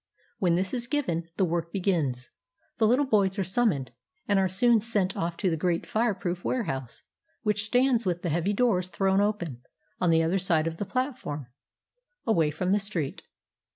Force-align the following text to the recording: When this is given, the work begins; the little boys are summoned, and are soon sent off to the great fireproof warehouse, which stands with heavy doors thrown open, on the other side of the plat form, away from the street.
When 0.39 0.55
this 0.55 0.73
is 0.73 0.87
given, 0.87 1.29
the 1.37 1.45
work 1.45 1.71
begins; 1.71 2.31
the 2.79 2.87
little 2.87 3.05
boys 3.05 3.37
are 3.37 3.43
summoned, 3.43 3.91
and 4.27 4.39
are 4.39 4.47
soon 4.47 4.79
sent 4.79 5.15
off 5.15 5.37
to 5.37 5.49
the 5.51 5.55
great 5.55 5.85
fireproof 5.85 6.43
warehouse, 6.43 7.03
which 7.43 7.65
stands 7.65 8.03
with 8.03 8.23
heavy 8.23 8.53
doors 8.53 8.87
thrown 8.87 9.21
open, 9.21 9.61
on 9.99 10.09
the 10.09 10.23
other 10.23 10.39
side 10.39 10.65
of 10.65 10.77
the 10.77 10.85
plat 10.85 11.19
form, 11.19 11.45
away 12.25 12.49
from 12.49 12.71
the 12.71 12.79
street. 12.79 13.21